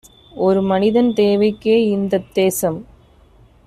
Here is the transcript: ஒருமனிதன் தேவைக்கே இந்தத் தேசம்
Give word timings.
ஒருமனிதன் 0.41 1.11
தேவைக்கே 1.13 1.75
இந்தத் 1.89 2.33
தேசம் 2.33 2.79